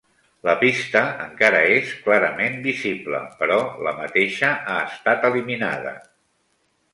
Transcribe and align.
La 0.47 0.53
pista 0.61 1.01
encara 1.25 1.59
és 1.73 1.91
clarament 2.05 2.57
visible, 2.67 3.19
però 3.43 3.59
la 3.89 3.93
mateixa 4.01 4.51
ha 4.73 4.79
estat 4.95 5.29
eliminada. 5.31 5.95